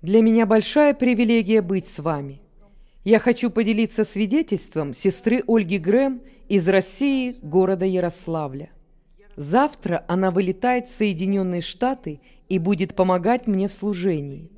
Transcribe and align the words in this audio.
Для 0.00 0.22
меня 0.22 0.46
большая 0.46 0.94
привилегия 0.94 1.60
быть 1.60 1.88
с 1.88 1.98
вами. 1.98 2.40
Я 3.02 3.18
хочу 3.18 3.50
поделиться 3.50 4.04
свидетельством 4.04 4.94
сестры 4.94 5.42
Ольги 5.48 5.78
Грэм 5.78 6.22
из 6.48 6.68
России, 6.68 7.36
города 7.42 7.84
Ярославля. 7.84 8.70
Завтра 9.34 10.04
она 10.06 10.30
вылетает 10.30 10.86
в 10.86 10.94
Соединенные 10.94 11.62
Штаты 11.62 12.20
и 12.48 12.60
будет 12.60 12.94
помогать 12.94 13.48
мне 13.48 13.66
в 13.66 13.72
служении. 13.72 14.52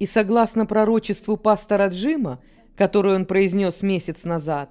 И 0.00 0.04
согласно 0.04 0.66
пророчеству 0.66 1.38
пастора 1.38 1.88
Джима, 1.88 2.42
которое 2.76 3.16
он 3.16 3.24
произнес 3.24 3.80
месяц 3.80 4.24
назад, 4.24 4.70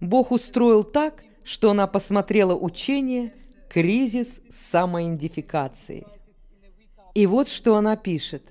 Бог 0.00 0.32
устроил 0.32 0.82
так, 0.82 1.22
что 1.44 1.70
она 1.70 1.86
посмотрела 1.86 2.56
учение 2.56 3.32
«Кризис 3.68 4.40
самоидентификации». 4.50 6.04
И 7.14 7.26
вот 7.26 7.48
что 7.48 7.76
она 7.76 7.94
пишет. 7.94 8.42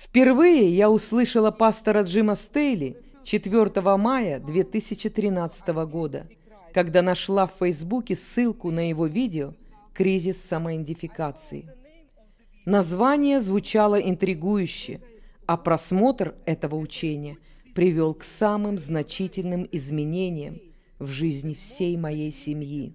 «Впервые 0.00 0.74
я 0.74 0.90
услышала 0.90 1.50
пастора 1.50 2.04
Джима 2.04 2.34
Стейли 2.34 2.96
4 3.24 3.96
мая 3.98 4.40
2013 4.40 5.68
года, 5.86 6.26
когда 6.72 7.02
нашла 7.02 7.46
в 7.46 7.52
Фейсбуке 7.58 8.16
ссылку 8.16 8.70
на 8.70 8.88
его 8.88 9.06
видео 9.06 9.52
«Кризис 9.92 10.42
самоидентификации». 10.42 11.68
Название 12.64 13.40
звучало 13.40 13.96
интригующе, 13.96 15.02
а 15.44 15.58
просмотр 15.58 16.34
этого 16.46 16.76
учения 16.76 17.36
привел 17.74 18.14
к 18.14 18.24
самым 18.24 18.78
значительным 18.78 19.68
изменениям 19.70 20.62
в 20.98 21.08
жизни 21.08 21.52
всей 21.52 21.98
моей 21.98 22.32
семьи. 22.32 22.94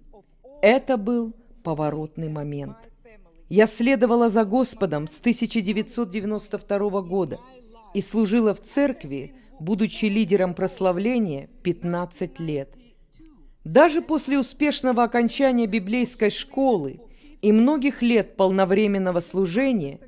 Это 0.60 0.96
был 0.96 1.34
поворотный 1.62 2.28
момент. 2.28 2.76
Я 3.48 3.66
следовала 3.66 4.28
за 4.28 4.44
Господом 4.44 5.06
с 5.06 5.20
1992 5.20 7.02
года 7.02 7.38
и 7.94 8.02
служила 8.02 8.54
в 8.54 8.60
церкви, 8.60 9.34
будучи 9.60 10.06
лидером 10.06 10.54
прославления 10.54 11.48
15 11.62 12.40
лет. 12.40 12.74
Даже 13.64 14.02
после 14.02 14.38
успешного 14.38 15.04
окончания 15.04 15.66
библейской 15.66 16.30
школы 16.30 17.00
и 17.40 17.52
многих 17.52 18.02
лет 18.02 18.36
полновременного 18.36 19.20
служения 19.20 19.98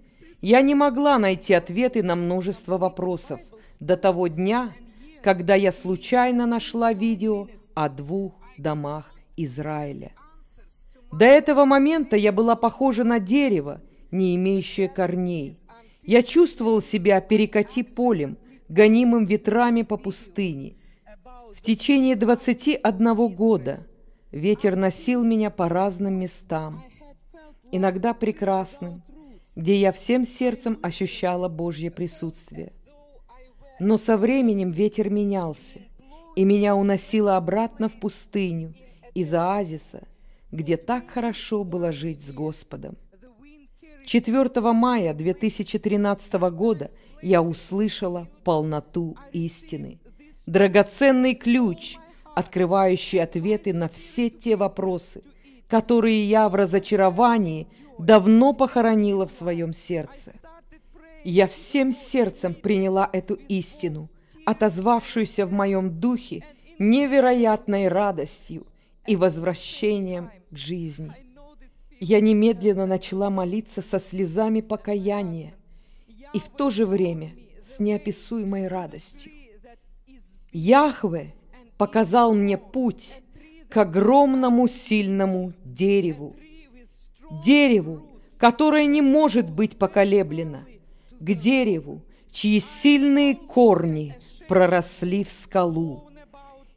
я 0.40 0.60
не 0.60 0.74
могла 0.74 1.18
найти 1.18 1.54
ответы 1.54 2.02
на 2.02 2.16
множество 2.16 2.78
вопросов 2.78 3.40
до 3.80 3.96
того 3.96 4.28
дня, 4.28 4.72
когда 5.22 5.54
я 5.54 5.72
случайно 5.72 6.46
нашла 6.46 6.92
видео 6.92 7.48
о 7.74 7.88
двух 7.88 8.34
домах 8.56 9.12
Израиля. 9.36 10.12
До 11.12 11.24
этого 11.24 11.64
момента 11.64 12.16
я 12.16 12.32
была 12.32 12.54
похожа 12.54 13.04
на 13.04 13.18
дерево, 13.18 13.80
не 14.10 14.36
имеющее 14.36 14.88
корней. 14.88 15.56
Я 16.02 16.22
чувствовал 16.22 16.80
себя 16.82 17.20
перекати 17.20 17.82
полем, 17.82 18.38
гонимым 18.68 19.24
ветрами 19.26 19.82
по 19.82 19.96
пустыне. 19.96 20.76
В 21.54 21.60
течение 21.62 22.14
21 22.14 23.34
года 23.34 23.86
ветер 24.30 24.76
носил 24.76 25.24
меня 25.24 25.50
по 25.50 25.68
разным 25.68 26.14
местам, 26.14 26.84
иногда 27.72 28.14
прекрасным, 28.14 29.02
где 29.56 29.74
я 29.74 29.92
всем 29.92 30.24
сердцем 30.24 30.78
ощущала 30.82 31.48
Божье 31.48 31.90
присутствие. 31.90 32.72
Но 33.80 33.96
со 33.96 34.16
временем 34.16 34.70
ветер 34.70 35.10
менялся, 35.10 35.80
и 36.36 36.44
меня 36.44 36.76
уносило 36.76 37.36
обратно 37.36 37.88
в 37.88 37.94
пустыню 37.94 38.74
из 39.14 39.32
оазиса, 39.34 40.06
где 40.50 40.76
так 40.76 41.10
хорошо 41.10 41.64
было 41.64 41.92
жить 41.92 42.22
с 42.24 42.32
Господом. 42.32 42.96
4 44.06 44.60
мая 44.72 45.12
2013 45.12 46.32
года 46.50 46.90
я 47.20 47.42
услышала 47.42 48.28
полноту 48.44 49.16
истины. 49.32 49.98
Драгоценный 50.46 51.34
ключ, 51.34 51.96
открывающий 52.34 53.20
ответы 53.22 53.74
на 53.74 53.88
все 53.88 54.30
те 54.30 54.56
вопросы, 54.56 55.22
которые 55.68 56.24
я 56.26 56.48
в 56.48 56.54
разочаровании 56.54 57.68
давно 57.98 58.54
похоронила 58.54 59.26
в 59.26 59.32
своем 59.32 59.74
сердце. 59.74 60.32
Я 61.24 61.46
всем 61.46 61.92
сердцем 61.92 62.54
приняла 62.54 63.10
эту 63.12 63.34
истину– 63.34 64.08
отозвавшуюся 64.48 65.44
в 65.44 65.52
моем 65.52 66.00
духе 66.00 66.42
невероятной 66.78 67.88
радостью 67.88 68.66
и 69.06 69.14
возвращением 69.14 70.30
к 70.50 70.56
жизни. 70.56 71.12
Я 72.00 72.20
немедленно 72.20 72.86
начала 72.86 73.30
молиться 73.30 73.82
со 73.82 73.98
слезами 73.98 74.60
покаяния 74.60 75.54
и 76.32 76.38
в 76.38 76.48
то 76.48 76.70
же 76.70 76.86
время 76.86 77.32
с 77.64 77.80
неописуемой 77.80 78.68
радостью. 78.68 79.32
Яхве 80.52 81.34
показал 81.76 82.34
мне 82.34 82.56
путь 82.56 83.20
к 83.68 83.76
огромному 83.76 84.66
сильному 84.68 85.52
дереву, 85.64 86.36
дереву, 87.44 88.06
которое 88.38 88.86
не 88.86 89.02
может 89.02 89.50
быть 89.50 89.76
поколеблено, 89.76 90.60
к 91.20 91.34
дереву, 91.34 92.02
чьи 92.30 92.60
сильные 92.60 93.34
корни 93.34 94.16
проросли 94.46 95.24
в 95.24 95.30
скалу. 95.30 96.07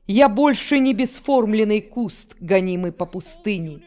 Я 0.07 0.29
больше 0.29 0.79
не 0.79 0.93
бесформленный 0.93 1.81
куст, 1.81 2.35
гонимый 2.39 2.91
по 2.91 3.05
пустыне. 3.05 3.81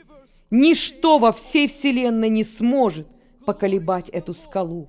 Ничто 0.50 1.18
во 1.18 1.32
всей 1.32 1.68
вселенной 1.68 2.28
не 2.28 2.44
сможет 2.44 3.08
поколебать 3.44 4.08
эту 4.08 4.34
скалу. 4.34 4.88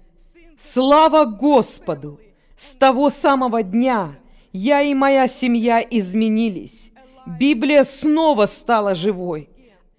Слава 0.60 1.26
Господу! 1.26 2.20
С 2.58 2.74
того 2.74 3.10
самого 3.10 3.64
дня 3.64 4.16
я 4.54 4.82
и 4.82 4.94
моя 4.94 5.28
семья 5.28 5.82
изменились. 5.82 6.92
Библия 7.26 7.84
снова 7.84 8.46
стала 8.46 8.96
живой, 8.96 9.50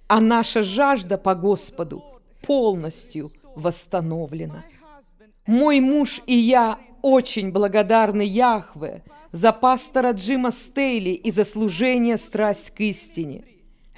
а 0.09 0.20
наша 0.20 0.62
жажда 0.62 1.19
по 1.19 1.34
Господу 1.34 2.03
полностью 2.47 3.31
восстановлена. 3.54 4.65
Мой 5.47 5.81
муж 5.81 6.22
и 6.26 6.36
я 6.36 6.78
очень 7.06 7.52
благодарны 7.52 8.22
Яхве 8.22 9.04
за 9.30 9.52
пастора 9.52 10.10
Джима 10.10 10.50
Стейли 10.50 11.10
и 11.10 11.30
за 11.30 11.44
служение 11.44 12.16
«Страсть 12.16 12.72
к 12.72 12.80
истине», 12.80 13.44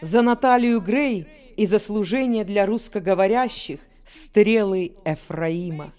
за 0.02 0.20
Наталью 0.20 0.82
Грей 0.82 1.26
и 1.56 1.64
за 1.64 1.78
служение 1.78 2.44
для 2.44 2.66
русскоговорящих 2.66 3.80
«Стрелы 4.06 4.92
Эфраима». 5.06 5.94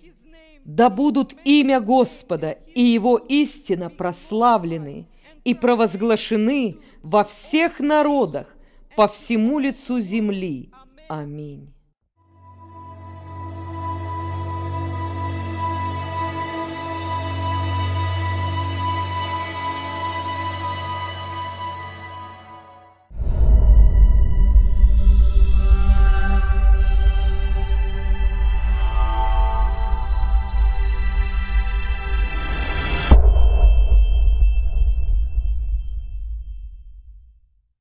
Да 0.63 0.91
будут 0.91 1.35
имя 1.45 1.81
Господа 1.81 2.59
и 2.75 2.83
Его 2.83 3.17
истина 3.17 3.89
прославлены 3.89 5.07
и 5.43 5.55
провозглашены 5.55 6.77
во 7.01 7.23
всех 7.23 7.79
народах 7.79 8.55
по 8.95 9.07
всему 9.07 9.57
лицу 9.57 9.99
земли. 9.99 10.69
Аминь. 11.07 11.73